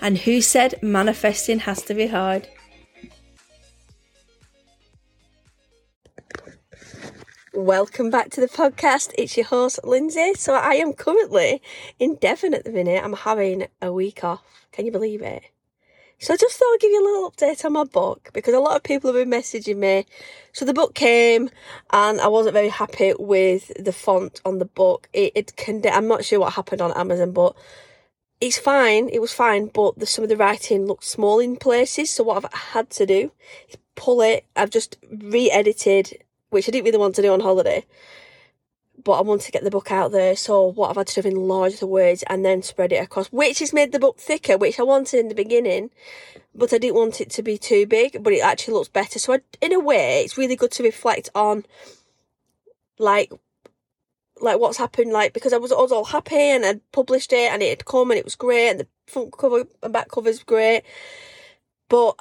[0.00, 2.48] And who said manifesting has to be hard?
[7.52, 9.12] Welcome back to the podcast.
[9.16, 10.34] It's your host, Lindsay.
[10.34, 11.62] So, I am currently
[11.98, 13.02] in Devon at the minute.
[13.02, 14.42] I'm having a week off.
[14.72, 15.44] Can you believe it?
[16.18, 18.60] So I just thought I'd give you a little update on my book because a
[18.60, 20.06] lot of people have been messaging me.
[20.52, 21.50] So the book came
[21.92, 25.08] and I wasn't very happy with the font on the book.
[25.12, 27.54] It, it can, I'm not sure what happened on Amazon, but
[28.44, 29.08] it's fine.
[29.08, 32.10] It was fine, but the, some of the writing looked small in places.
[32.10, 33.32] So what I've had to do
[33.68, 34.44] is pull it.
[34.54, 37.86] I've just re-edited, which I didn't really want to do on holiday
[39.02, 40.34] but I wanted to get the book out there.
[40.34, 43.28] So what I've had to do is enlarge the words and then spread it across,
[43.28, 45.90] which has made the book thicker, which I wanted in the beginning,
[46.54, 49.18] but I didn't want it to be too big, but it actually looks better.
[49.18, 51.66] So I, in a way, it's really good to reflect on,
[52.98, 53.30] like,
[54.40, 57.52] like what's happened, like, because I was, I was all happy and I'd published it
[57.52, 60.42] and it had come and it was great and the front cover and back cover's
[60.42, 60.82] great.
[61.88, 62.16] But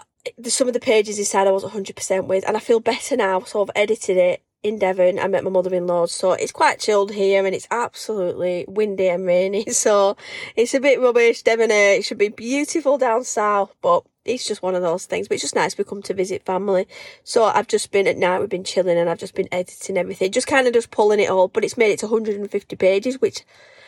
[0.46, 3.62] some of the pages inside I wasn't 100% with and I feel better now, so
[3.62, 5.20] I've edited it in Devon.
[5.20, 9.66] I met my mother-in-law, so it's quite chilled here and it's absolutely windy and rainy.
[9.74, 10.16] So
[10.56, 11.44] it's a bit rubbish.
[11.44, 15.28] Devon, uh, it should be beautiful down south, but it's just one of those things.
[15.28, 16.88] But it's just nice we come to visit family.
[17.24, 20.32] So I've just been at night, we've been chilling and I've just been editing everything,
[20.32, 21.48] just kind of just pulling it all.
[21.48, 23.42] But it's made it to 150 pages, which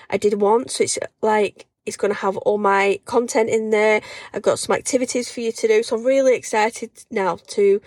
[0.10, 0.72] I did want.
[0.72, 4.02] So it's uh, like it's going to have all my content in there.
[4.34, 5.84] I've got some activities for you to do.
[5.84, 7.82] So I'm really excited now to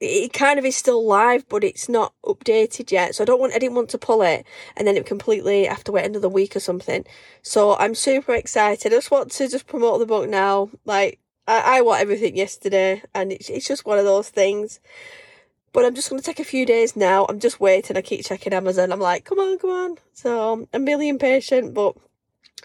[0.00, 3.14] it, kind of is still live, but it's not updated yet.
[3.14, 4.46] So I don't want, I didn't want to pull it
[4.76, 7.04] and then it completely have to wait another week or something.
[7.42, 8.92] So I'm super excited.
[8.92, 10.70] I just want to just promote the book now.
[10.84, 14.80] Like I, I want everything yesterday, and it's it's just one of those things.
[15.72, 17.26] But I'm just going to take a few days now.
[17.28, 17.96] I'm just waiting.
[17.96, 18.92] I keep checking Amazon.
[18.92, 19.96] I'm like, come on, come on.
[20.12, 21.96] So I'm really impatient, but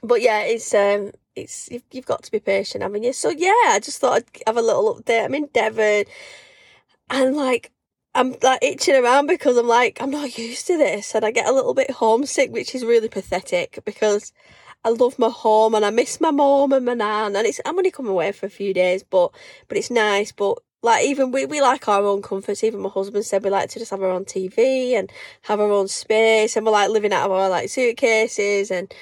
[0.03, 3.13] but yeah, it's um it's you've, you've got to be patient, haven't you?
[3.13, 5.25] So yeah, I just thought I'd have a little update.
[5.25, 6.06] I'm in Devon
[7.09, 7.72] and like
[8.16, 11.47] I'm like itching around because I'm like I'm not used to this and I get
[11.47, 14.31] a little bit homesick which is really pathetic because
[14.84, 17.78] I love my home and I miss my mom and my nan and it's I'm
[17.78, 19.31] only coming away for a few days but
[19.67, 22.63] but it's nice but like even we, we like our own comforts.
[22.63, 25.12] Even my husband said we like to just have our own TV and
[25.44, 28.94] have our own space and we're like living out of our like suitcases and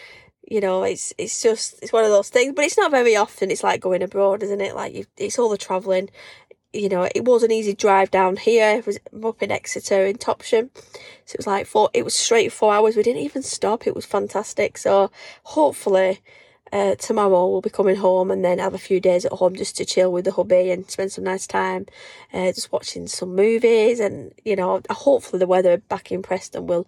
[0.49, 3.51] you know it's it's just it's one of those things but it's not very often
[3.51, 4.75] it's like going abroad isn't it?
[4.75, 6.09] Like you, it's all the traveling
[6.77, 8.77] you know, it was an easy drive down here.
[8.77, 10.69] It was up in Exeter in Topsham.
[11.25, 12.95] So it was like four, it was straight four hours.
[12.95, 13.87] We didn't even stop.
[13.87, 14.77] It was fantastic.
[14.77, 15.11] So
[15.43, 16.21] hopefully,
[16.71, 19.77] uh, tomorrow we'll be coming home and then have a few days at home just
[19.77, 21.85] to chill with the hubby and spend some nice time,
[22.33, 26.85] uh, just watching some movies and, you know, hopefully the weather back in Preston will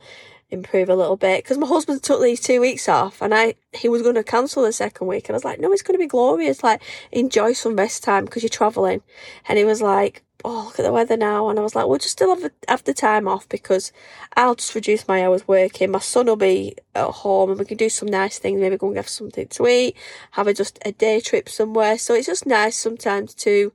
[0.52, 3.88] improve a little bit because my husband took these two weeks off and I he
[3.88, 6.04] was going to cancel the second week and I was like no it's going to
[6.04, 9.02] be glorious like enjoy some rest time because you're traveling.
[9.48, 12.00] And he was like oh look at the weather now and I was like we'll
[12.00, 13.92] just still have, have the time off because
[14.36, 15.92] I'll just reduce my hours working.
[15.92, 18.88] My son will be at home and we can do some nice things maybe go
[18.88, 19.96] and have something to eat
[20.32, 22.00] have a just a day trip somewhere.
[22.00, 23.72] So it's just nice sometimes to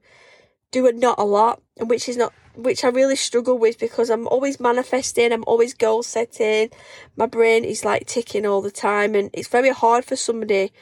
[0.72, 4.10] do it not a lot and which is not which I really struggle with because
[4.10, 6.70] I'm always manifesting, I'm always goal setting.
[7.16, 10.72] My brain is like ticking all the time, and it's very hard for somebody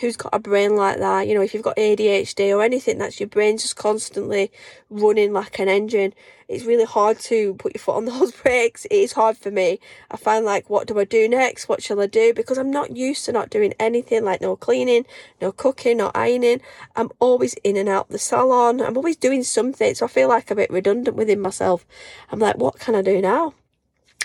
[0.00, 1.26] who's got a brain like that.
[1.26, 4.50] You know, if you've got ADHD or anything, that's your brain's just constantly
[4.90, 6.12] running like an engine.
[6.48, 8.84] It's really hard to put your foot on those brakes.
[8.86, 9.80] It is hard for me.
[10.10, 11.68] I find like, what do I do next?
[11.68, 12.34] What shall I do?
[12.34, 15.06] Because I'm not used to not doing anything like no cleaning,
[15.40, 16.60] no cooking, no ironing.
[16.94, 18.80] I'm always in and out the salon.
[18.80, 19.94] I'm always doing something.
[19.94, 21.86] So I feel like a bit redundant within myself.
[22.30, 23.54] I'm like, what can I do now?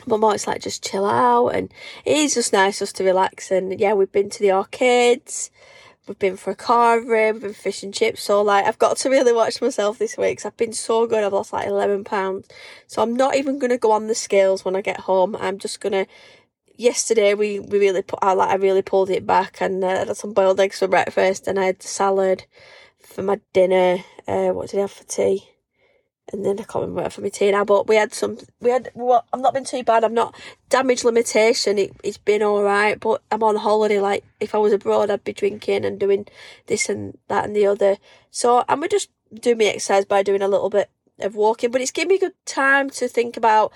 [0.08, 1.72] But more it's like just chill out and
[2.06, 5.52] it is just nice just to relax and yeah we've been to the arcades
[6.08, 8.98] we've been for a car ride we've been fish and chips so like I've got
[8.98, 12.04] to really watch myself this week because I've been so good I've lost like 11
[12.04, 12.48] pounds.
[12.88, 15.80] So I'm not even to go on the scales when I get home I'm just
[15.94, 16.08] to
[16.76, 19.98] yesterday we, we really put I like I really pulled it back and uh, I
[20.06, 22.46] had some boiled eggs for breakfast and I had salad
[23.00, 25.48] for my dinner uh, what did I have for tea
[26.32, 28.92] and then I can't remember for my tea now, but we had some, we had,
[28.94, 30.04] well, I've not been too bad.
[30.04, 30.36] I'm not
[30.70, 31.78] damage limitation.
[31.78, 34.00] It, it's been all right, but I'm on holiday.
[34.00, 36.28] Like if I was abroad, I'd be drinking and doing
[36.68, 37.98] this and that and the other.
[38.32, 40.90] So I'm just do my exercise by doing a little bit
[41.20, 43.72] of walking, but it's given me good time to think about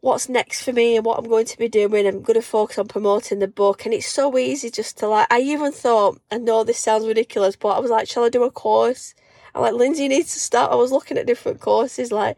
[0.00, 2.06] what's next for me and what I'm going to be doing.
[2.06, 5.26] I'm going to focus on promoting the book, and it's so easy just to like.
[5.30, 8.44] I even thought, I know this sounds ridiculous, but I was like, shall I do
[8.44, 9.14] a course?
[9.54, 10.72] I'm like, Lindsay needs to start.
[10.72, 12.36] I was looking at different courses like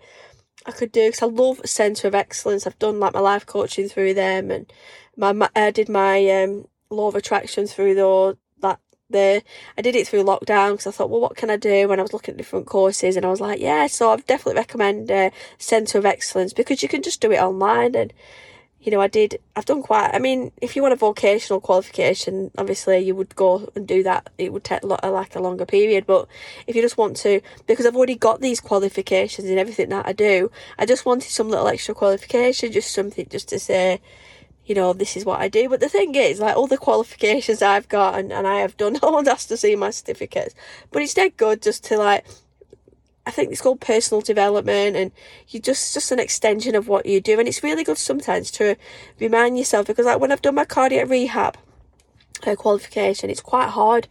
[0.66, 2.66] I could do because I love Centre of Excellence.
[2.66, 4.72] I've done like my life coaching through them, and
[5.16, 8.80] my, my I did my um, law of attraction through the that
[9.10, 9.42] the
[9.76, 11.88] I did it through lockdown because I thought, well, what can I do?
[11.88, 14.60] When I was looking at different courses, and I was like, yeah, so I'd definitely
[14.60, 18.12] recommend uh, Centre of Excellence because you can just do it online and
[18.82, 22.50] you know, I did, I've done quite, I mean, if you want a vocational qualification,
[22.58, 24.28] obviously you would go and do that.
[24.38, 26.04] It would take a, like a longer period.
[26.04, 26.26] But
[26.66, 30.12] if you just want to, because I've already got these qualifications in everything that I
[30.12, 34.00] do, I just wanted some little extra qualification, just something just to say,
[34.66, 35.68] you know, this is what I do.
[35.68, 38.98] But the thing is, like all the qualifications I've got and, and I have done,
[39.02, 40.56] no one has to see my certificates.
[40.90, 42.26] But it's dead good just to like
[43.24, 45.12] I think it's called personal development and
[45.48, 48.76] you just just an extension of what you do and it's really good sometimes to
[49.20, 51.56] remind yourself because like when I've done my cardiac rehab
[52.46, 54.08] uh, qualification it's quite hard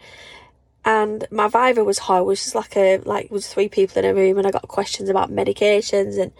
[0.86, 4.13] and my viva was hard which is like a like was three people in a
[4.13, 6.31] room and I got questions about medications and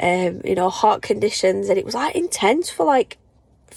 [0.00, 3.18] um you know heart conditions and it was like intense for like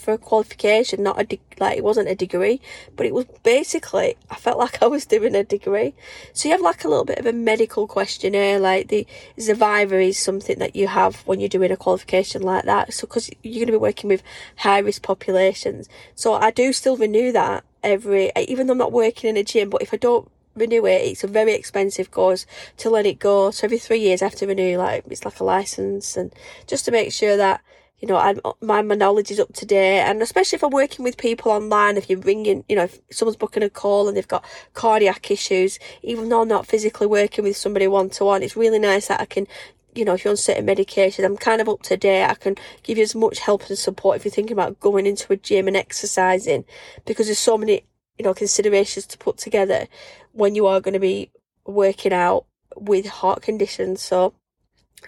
[0.00, 2.60] for a qualification, not a de- like it wasn't a degree,
[2.96, 5.94] but it was basically I felt like I was doing a degree.
[6.32, 9.06] So you have like a little bit of a medical questionnaire, like the
[9.36, 12.92] viva is something that you have when you're doing a qualification like that.
[12.94, 14.22] So because you're going to be working with
[14.56, 19.30] high risk populations, so I do still renew that every, even though I'm not working
[19.30, 21.02] in a gym, but if I don't renew it.
[21.02, 22.46] It's a very expensive course
[22.78, 23.50] to let it go.
[23.50, 26.32] So every three years I have to renew, like it's like a license, and
[26.66, 27.60] just to make sure that
[28.00, 30.00] you know, I'm, my, my knowledge is up to date.
[30.00, 33.36] And especially if I'm working with people online, if you're ringing, you know, if someone's
[33.36, 37.56] booking a call and they've got cardiac issues, even though I'm not physically working with
[37.56, 39.46] somebody one to one, it's really nice that I can,
[39.94, 42.24] you know, if you're on certain medication, I'm kind of up to date.
[42.24, 45.32] I can give you as much help and support if you're thinking about going into
[45.32, 46.64] a gym and exercising
[47.04, 47.84] because there's so many,
[48.18, 49.88] you know, considerations to put together
[50.32, 51.30] when you are going to be
[51.66, 54.00] working out with heart conditions.
[54.00, 54.32] So,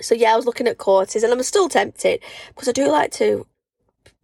[0.01, 3.13] so yeah, I was looking at courses and I'm still tempted because I do like
[3.13, 3.47] to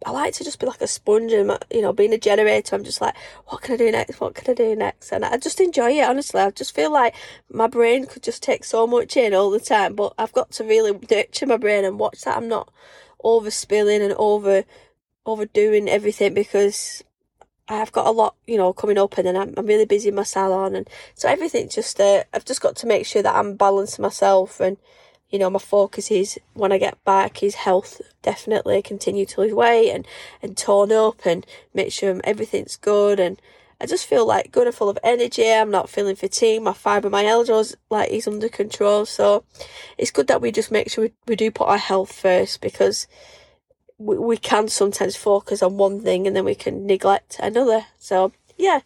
[0.05, 2.73] I like to just be like a sponge and, you know, being a generator.
[2.73, 3.15] I'm just like,
[3.47, 4.21] what can I do next?
[4.21, 5.11] What can I do next?
[5.11, 6.39] And I just enjoy it, honestly.
[6.39, 7.13] I just feel like
[7.51, 10.63] my brain could just take so much in all the time, but I've got to
[10.63, 12.71] really nurture my brain and watch that I'm not
[13.25, 14.63] overspilling and over,
[15.25, 17.03] overdoing everything because
[17.67, 20.15] I've got a lot, you know, coming up and then I'm, I'm really busy in
[20.15, 20.75] my salon.
[20.75, 24.61] And so everything just, uh, I've just got to make sure that I'm balancing myself
[24.61, 24.77] and,
[25.29, 29.53] you know, my focus is when I get back is health, definitely continue to lose
[29.53, 30.07] weight and,
[30.41, 33.19] and tone up and make sure everything's good.
[33.19, 33.39] And
[33.79, 35.49] I just feel like good and full of energy.
[35.49, 36.63] I'm not feeling fatigued.
[36.63, 39.05] My fibromyalgia like is under control.
[39.05, 39.43] So
[39.97, 43.07] it's good that we just make sure we, we do put our health first because
[43.99, 47.85] we, we can sometimes focus on one thing and then we can neglect another.
[47.99, 48.81] So yeah,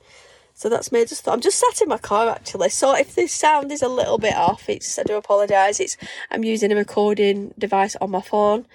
[0.54, 1.04] so that's me.
[1.06, 2.70] Just I'm just sat in my car actually.
[2.70, 5.80] So if the sound is a little bit off, it's I do apologise.
[5.80, 5.98] It's
[6.30, 8.66] I'm using a recording device on my phone,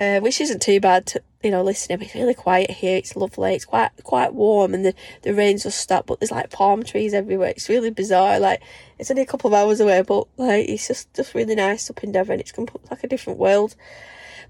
[0.00, 1.06] uh, which isn't too bad.
[1.06, 2.00] To, you know, listening.
[2.00, 2.96] It's really quiet here.
[2.96, 3.54] It's lovely.
[3.54, 6.06] It's quite quite warm, and the the rain's just stopped.
[6.06, 7.50] But there's like palm trees everywhere.
[7.50, 8.38] It's really bizarre.
[8.38, 8.62] Like
[8.98, 12.04] it's only a couple of hours away, but like it's just just really nice up
[12.04, 12.40] in Devon.
[12.40, 12.52] It's
[12.90, 13.74] like a different world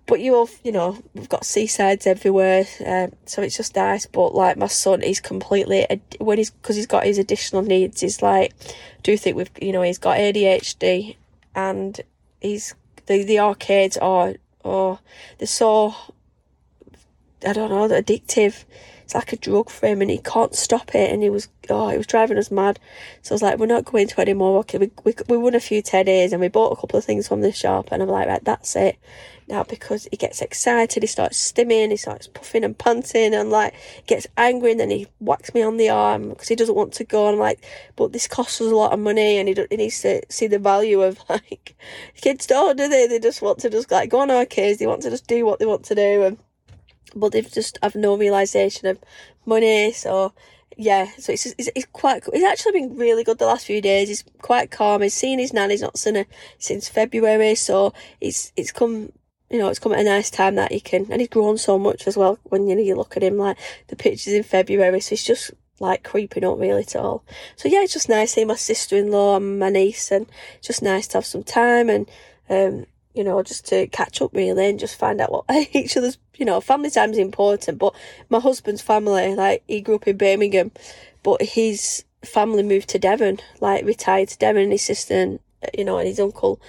[0.07, 4.07] but you have, you know, we've got seasides everywhere, um, so it's just nice.
[4.07, 5.87] But like my son, he's completely
[6.19, 8.01] when he's because he's got his additional needs.
[8.01, 8.53] He's like,
[9.03, 11.17] do you think we've, you know, he's got ADHD,
[11.55, 12.01] and
[12.41, 12.75] he's
[13.07, 14.35] the the arcades are
[14.65, 14.99] oh
[15.39, 15.95] they're so
[17.47, 18.65] I don't know, addictive.
[19.05, 21.13] It's like a drug for him, and he can't stop it.
[21.13, 22.79] And he was oh, it was driving us mad.
[23.23, 24.65] So I was like, we're not going to anymore.
[24.73, 27.41] We we we won a few teddies, and we bought a couple of things from
[27.41, 28.99] the shop, and I'm like, right, that's it
[29.49, 33.75] now because he gets excited, he starts stimming, he starts puffing and panting, and like
[34.07, 37.05] gets angry, and then he whacks me on the arm because he doesn't want to
[37.05, 37.27] go.
[37.27, 37.65] And I'm like,
[37.97, 40.59] but this costs us a lot of money, and he, he needs to see the
[40.59, 41.75] value of like
[42.17, 43.07] kids don't do they?
[43.07, 45.59] They just want to just like go on arcades, they want to just do what
[45.59, 46.39] they want to do, and
[47.15, 48.99] but they've just have no realization of
[49.47, 50.33] money, so
[50.77, 54.09] yeah, so it's, it's, it's quite It's actually been really good the last few days.
[54.09, 55.03] He's quite calm.
[55.03, 55.71] He's seen his nan.
[55.71, 56.27] He's not seen her
[56.59, 59.13] since February, so it's it's come
[59.51, 61.79] you know, it's come at a nice time that he can, and he's grown so
[61.79, 62.39] much as well.
[62.45, 65.53] When you know you look at him, like the pictures in February, so he's just
[65.81, 67.25] like creeping up really at all.
[67.57, 70.27] So yeah, it's just nice seeing my sister in law and my niece, and
[70.61, 72.09] just nice to have some time and
[72.49, 76.19] Um, you know, just to catch up really and just find out what each other's,
[76.37, 77.79] you know, family time is important.
[77.79, 77.95] But
[78.29, 80.73] my husband's family, like, he grew up in Birmingham,
[81.23, 85.39] but his family moved to Devon, like, retired to Devon, and his sister, and,
[85.77, 86.61] you know, and his uncle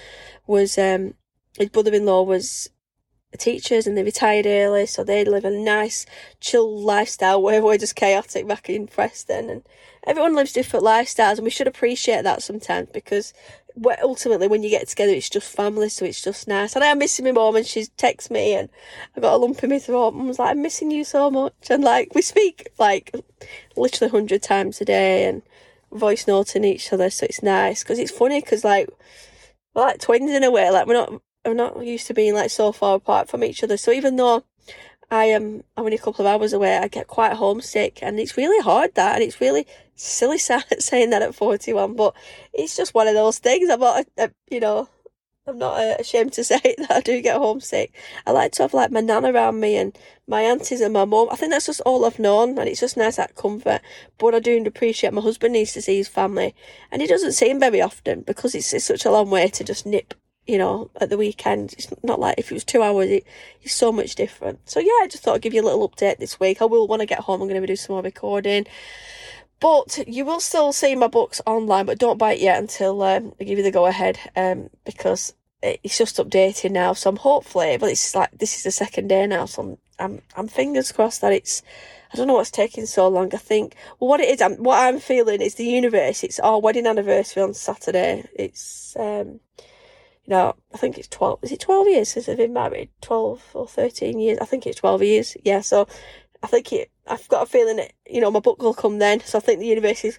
[0.46, 1.14] was, um,
[1.58, 2.70] his brother in law was
[3.36, 6.06] teachers and they retired early, so they live a nice,
[6.40, 9.50] chill lifestyle where we're just chaotic back in Preston.
[9.50, 9.62] And
[10.06, 13.32] everyone lives different lifestyles, and we should appreciate that sometimes because
[14.02, 16.74] ultimately when you get together, it's just family, so it's just nice.
[16.74, 18.68] And I am missing my mom and she texts me, and
[19.16, 20.14] I got a lump in my throat.
[20.14, 23.14] and was like, "I'm missing you so much," and like we speak like
[23.76, 25.42] literally hundred times a day, and
[25.92, 28.88] voice noting each other, so it's nice because it's funny because like
[29.74, 30.70] we're like twins in a way.
[30.70, 31.12] Like we're not
[31.44, 33.76] we're not used to being like so far apart from each other.
[33.76, 34.44] So even though
[35.10, 38.62] I am only a couple of hours away, I get quite homesick, and it's really
[38.62, 39.66] hard that, and it's really
[39.96, 42.14] silly saying that at forty one, but
[42.52, 43.68] it's just one of those things.
[43.70, 44.88] I'm not, a, a, you know,
[45.46, 47.92] I'm not uh, ashamed to say that I do get homesick.
[48.26, 51.28] I like to have like my nan around me and my aunties and my mum.
[51.30, 53.80] I think that's just all I've known, and it's just nice that comfort.
[54.18, 56.54] But I do appreciate my husband needs to see his family,
[56.90, 59.64] and he doesn't see him very often because it's, it's such a long way to
[59.64, 60.14] just nip
[60.46, 61.74] you know, at the weekend.
[61.76, 63.26] It's not like if it was two hours, it,
[63.62, 64.60] it's so much different.
[64.68, 66.62] So, yeah, I just thought I'd give you a little update this week.
[66.62, 68.66] I will, want to get home, I'm going to do some more recording.
[69.60, 73.34] But you will still see my books online, but don't buy it yet until um,
[73.40, 76.92] I give you the go ahead um, because it's just updating now.
[76.92, 80.22] So I'm hopefully, but it's like this is the second day now, so I'm I'm,
[80.36, 81.62] I'm fingers crossed that it's.
[82.12, 83.34] I don't know what's taking so long.
[83.34, 86.22] I think well, what it is, I'm, what I'm feeling is the universe.
[86.22, 88.28] It's our wedding anniversary on Saturday.
[88.34, 89.40] It's um,
[90.26, 92.90] you know, I think it's 12, is it 12 years since I've been married?
[93.00, 94.38] 12 or 13 years?
[94.40, 95.36] I think it's 12 years.
[95.44, 95.86] Yeah, so
[96.42, 99.20] I think it, I've got a feeling that, you know, my book will come then.
[99.20, 100.18] So I think the universe is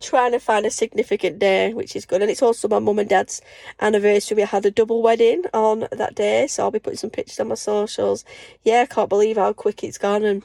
[0.00, 2.22] trying to find a significant day, which is good.
[2.22, 3.42] And it's also my mum and dad's
[3.80, 4.36] anniversary.
[4.36, 6.46] We had a double wedding on that day.
[6.46, 8.24] So I'll be putting some pictures on my socials.
[8.62, 10.24] Yeah, I can't believe how quick it's gone.
[10.24, 10.44] And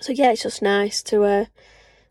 [0.00, 1.44] so, yeah, it's just nice to, uh,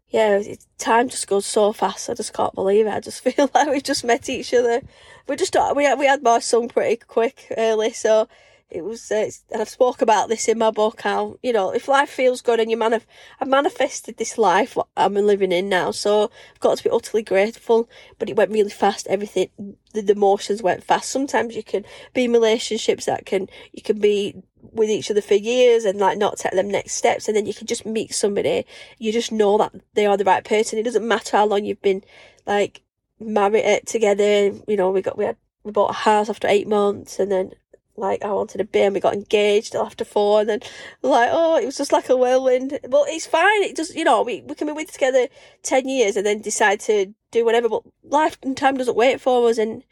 [0.09, 0.41] yeah,
[0.77, 2.09] time just goes so fast.
[2.09, 2.93] I just can't believe it.
[2.93, 4.81] I just feel like we've just met each other.
[5.27, 8.27] We just we had, we had my son pretty quick early, so
[8.73, 9.11] it was.
[9.11, 11.01] Uh, I've spoke about this in my book.
[11.01, 13.05] How you know if life feels good and you manif-
[13.39, 17.23] I've manifested this life what I'm living in now, so I've got to be utterly
[17.23, 17.89] grateful.
[18.19, 19.07] But it went really fast.
[19.07, 19.49] Everything,
[19.93, 21.09] the, the emotions went fast.
[21.09, 24.35] Sometimes you can be in relationships that can you can be
[24.71, 27.53] with each other for years and like not take them next steps and then you
[27.53, 28.65] can just meet somebody
[28.97, 31.81] you just know that they are the right person it doesn't matter how long you've
[31.81, 32.01] been
[32.47, 32.81] like
[33.19, 36.67] married uh, together you know we got we had we bought a house after eight
[36.67, 37.51] months and then
[37.95, 40.59] like I wanted a baby and we got engaged after four and then
[41.01, 44.23] like oh it was just like a whirlwind but it's fine it just you know
[44.23, 45.27] we, we can be with together
[45.61, 49.47] 10 years and then decide to do whatever but life and time doesn't wait for
[49.47, 49.83] us and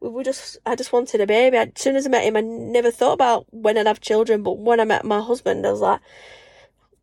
[0.00, 1.56] we were just I just wanted a baby.
[1.56, 4.42] as soon as I met him, I never thought about when I'd have children.
[4.42, 6.00] But when I met my husband, I was like,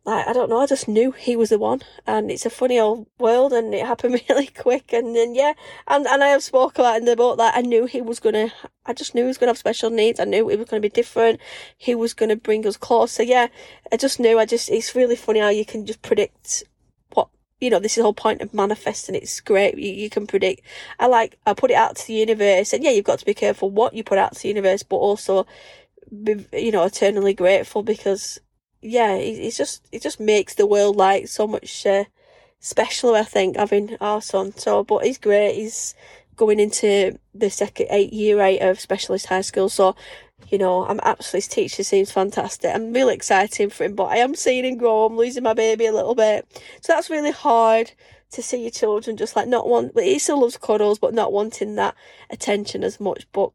[0.04, 1.82] like I don't know, I just knew he was the one.
[2.06, 4.92] And it's a funny old world, and it happened really quick.
[4.92, 5.52] And then yeah,
[5.86, 8.52] and and I have spoke about in the book that I knew he was gonna.
[8.88, 10.18] I just knew he was gonna have special needs.
[10.18, 11.40] I knew it was gonna be different.
[11.76, 13.22] He was gonna bring us closer.
[13.22, 13.48] Yeah,
[13.92, 14.38] I just knew.
[14.38, 16.64] I just it's really funny how you can just predict
[17.12, 17.28] what,
[17.60, 19.14] you know, this is the whole point of manifesting.
[19.14, 19.76] It's great.
[19.78, 20.62] You, you can predict.
[20.98, 23.34] I like, I put it out to the universe and yeah, you've got to be
[23.34, 25.46] careful what you put out to the universe, but also
[26.24, 28.40] be, you know, eternally grateful because
[28.80, 32.04] yeah, it, it's just, it just makes the world like so much, uh,
[32.60, 34.52] special, I think, having our son.
[34.56, 35.54] So, but he's great.
[35.54, 35.94] He's
[36.38, 39.68] going into the second eight year eight of specialist high school.
[39.68, 39.94] So
[40.48, 42.74] you know, I'm absolutely, his teacher seems fantastic.
[42.74, 45.04] I'm really excited for him, but I am seeing him grow.
[45.04, 46.46] I'm losing my baby a little bit.
[46.80, 47.92] So that's really hard
[48.30, 51.32] to see your children just like not want, but he still loves cuddles, but not
[51.32, 51.94] wanting that
[52.30, 53.26] attention as much.
[53.32, 53.50] But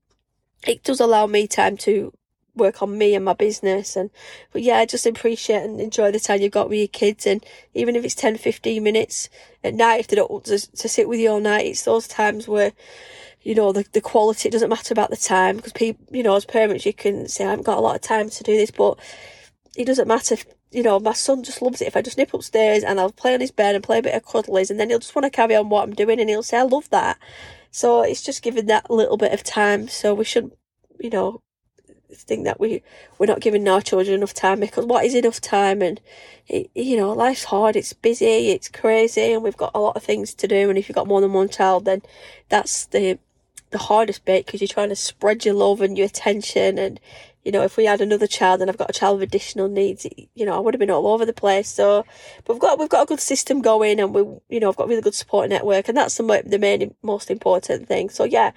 [0.67, 2.13] it does allow me time to
[2.55, 4.11] work on me and my business and
[4.51, 7.43] but yeah just appreciate and enjoy the time you've got with your kids and
[7.73, 9.27] even if it's 10 15 minutes
[9.63, 12.07] at night if they don't want to, to sit with you all night it's those
[12.07, 12.71] times where
[13.43, 16.35] you know, the, the quality, it doesn't matter about the time because people, you know,
[16.35, 18.71] as parents, you can say, I haven't got a lot of time to do this,
[18.71, 18.97] but
[19.75, 20.35] it doesn't matter.
[20.35, 21.87] If, you know, my son just loves it.
[21.87, 24.15] If I just nip upstairs and I'll play on his bed and play a bit
[24.15, 26.41] of cuddlies and then he'll just want to carry on what I'm doing and he'll
[26.41, 27.19] say, I love that.
[27.69, 29.89] So it's just giving that little bit of time.
[29.89, 30.53] So we shouldn't,
[30.99, 31.41] you know,
[32.13, 32.81] think that we
[33.17, 35.81] we're not giving our children enough time because what is enough time?
[35.81, 35.99] And
[36.47, 40.03] it, you know life's hard it's busy it's crazy and we've got a lot of
[40.03, 40.69] things to do.
[40.69, 42.01] And if you've got more than one child then
[42.49, 43.19] that's the
[43.71, 46.77] the hardest bit because you're trying to spread your love and your attention.
[46.77, 46.99] And
[47.43, 50.05] you know if we had another child and I've got a child with additional needs
[50.33, 51.69] you know I would have been all over the place.
[51.69, 52.05] So
[52.45, 54.85] but we've got we've got a good system going and we you know I've got
[54.85, 58.09] a really good support network and that's the the main most important thing.
[58.09, 58.51] So yeah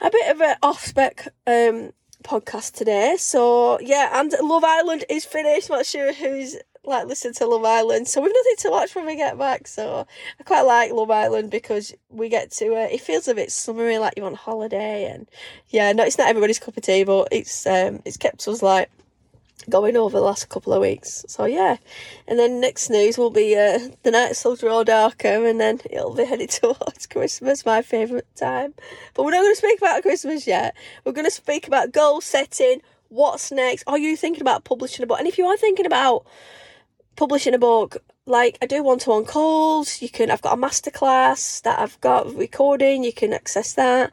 [0.00, 1.92] a bit of an off spec um,
[2.24, 3.16] podcast today.
[3.18, 5.70] So yeah, and Love Island is finished.
[5.70, 8.08] I'm not sure who's like listen to Love Island.
[8.08, 9.66] So we've nothing to watch when we get back.
[9.66, 10.06] So
[10.38, 12.74] I quite like Love Island because we get to.
[12.74, 15.28] Uh, it feels a bit summery, like you're on holiday, and
[15.68, 18.90] yeah, no, it's not everybody's cup of tea, but it's um, it's kept us like
[19.68, 21.24] going over the last couple of weeks.
[21.28, 21.76] So yeah,
[22.26, 26.14] and then next news will be uh, the nights will draw darker, and then it'll
[26.14, 28.74] be headed towards Christmas, my favourite time.
[29.14, 30.76] But we're not going to speak about Christmas yet.
[31.04, 32.80] We're going to speak about goal setting.
[33.08, 33.84] What's next?
[33.86, 35.18] Are you thinking about publishing a book?
[35.18, 36.26] And if you are thinking about
[37.16, 40.02] publishing a book, like I do one-to-one calls.
[40.02, 40.30] You can.
[40.30, 43.04] I've got a masterclass that I've got recording.
[43.04, 44.12] You can access that.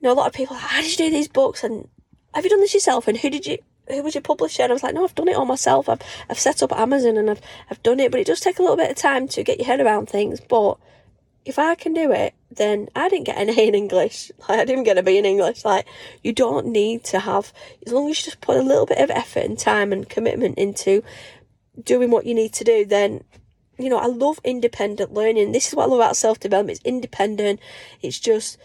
[0.00, 0.56] You know, a lot of people.
[0.56, 1.64] How did you do these books?
[1.64, 1.88] And
[2.34, 3.08] have you done this yourself?
[3.08, 3.58] And who did you?
[3.88, 4.62] Who was your publisher?
[4.62, 5.88] And I was like, no, I've done it all myself.
[5.88, 7.40] I've I've set up Amazon and I've
[7.70, 9.66] I've done it, but it does take a little bit of time to get your
[9.66, 10.40] head around things.
[10.40, 10.78] But
[11.44, 14.32] if I can do it, then I didn't get an A in English.
[14.48, 15.64] Like I didn't get a B in English.
[15.64, 15.86] Like
[16.22, 17.52] you don't need to have
[17.86, 20.58] as long as you just put a little bit of effort and time and commitment
[20.58, 21.02] into
[21.82, 23.24] doing what you need to do, then
[23.78, 25.52] you know, I love independent learning.
[25.52, 26.78] This is what I love about self development.
[26.78, 27.60] It's independent.
[28.02, 28.58] It's just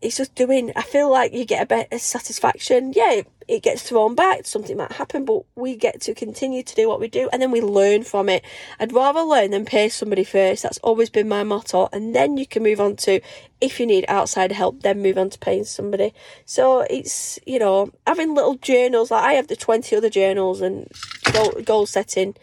[0.00, 2.92] it's just doing I feel like you get a better satisfaction.
[2.94, 6.88] Yeah, it, gets thrown back, something might happen, but we get to continue to do
[6.88, 8.44] what we do and then we learn from it.
[8.80, 10.62] I'd rather learn than pay somebody first.
[10.62, 11.88] That's always been my motto.
[11.92, 13.20] And then you can move on to
[13.60, 16.12] if you need outside help, then move on to paying somebody.
[16.44, 20.88] So it's, you know, having little journals, like I have the 20 other journals and
[21.32, 22.34] goal, goal setting.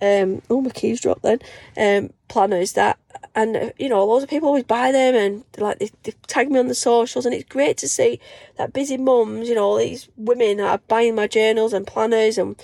[0.00, 1.38] Um, oh, my keys dropped then.
[1.76, 2.98] Um, planners that
[3.36, 6.58] and you know loads of people always buy them and like they, they tag me
[6.58, 8.18] on the socials and it's great to see
[8.56, 12.60] that busy mums you know all these women are buying my journals and planners and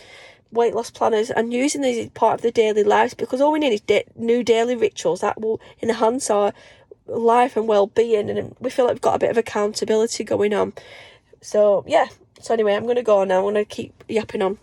[0.50, 3.58] weight loss planners and using these as part of their daily lives because all we
[3.58, 6.52] need is new daily rituals that will enhance our
[7.06, 10.72] life and well-being and we feel like we've got a bit of accountability going on.
[11.40, 12.06] So yeah.
[12.40, 13.36] So anyway i'm going to go now.
[13.36, 14.58] I'm going to keep yapping on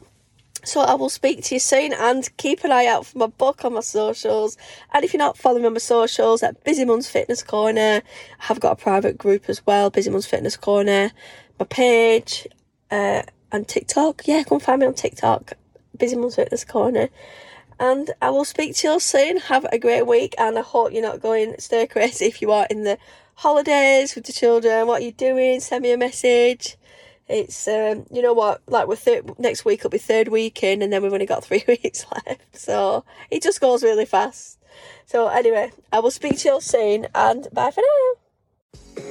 [0.63, 3.63] so I will speak to you soon and keep an eye out for my book
[3.63, 4.57] on my socials.
[4.93, 8.01] And if you're not following me on my socials at Busy Mums Fitness Corner,
[8.39, 11.11] I have got a private group as well, Busy Mums Fitness Corner,
[11.59, 12.47] my page,
[12.91, 14.27] uh, and TikTok.
[14.27, 15.53] Yeah, come find me on TikTok,
[15.97, 17.09] Busy Mums Fitness Corner.
[17.79, 19.37] And I will speak to you soon.
[19.37, 22.67] Have a great week and I hope you're not going stir crazy if you are
[22.69, 22.97] in the
[23.35, 24.87] holidays with the children.
[24.87, 25.61] What are you doing?
[25.61, 26.75] Send me a message
[27.29, 28.61] it's um, you know what?
[28.67, 31.43] Like we're third next week will be third week in and then we've only got
[31.45, 32.57] three weeks left.
[32.57, 34.57] So it just goes really fast.
[35.05, 39.01] So anyway i will speak to you all soon and bye for now.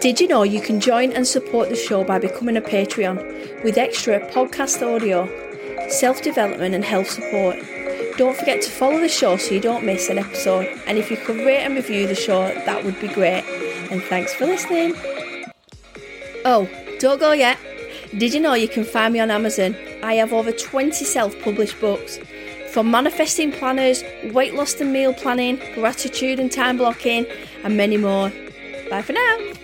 [0.00, 3.76] Did you know you can join and support the show by becoming a patreon with
[3.76, 5.26] extra podcast audio
[5.88, 7.56] self-development and health support?
[8.16, 10.66] Don't forget to follow the show so you don't miss an episode.
[10.86, 13.44] And if you could rate and review the show that would be great.
[13.90, 14.94] And thanks for listening.
[16.44, 16.68] Oh
[16.98, 17.58] don't go yet.
[18.16, 19.76] Did you know you can find me on Amazon?
[20.02, 22.18] I have over 20 self published books.
[22.72, 27.26] From manifesting planners, weight loss and meal planning, gratitude and time blocking,
[27.64, 28.30] and many more.
[28.90, 29.57] Bye for now.